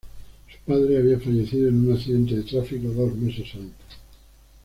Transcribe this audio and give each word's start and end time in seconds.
Su 0.51 0.57
padre 0.65 0.97
había 0.97 1.19
fallecido 1.19 1.69
en 1.69 1.87
un 1.87 1.93
accidente 1.93 2.33
de 2.35 2.41
tráfico 2.41 2.87
dos 2.89 3.13
meses 3.15 3.53
antes. 3.53 3.97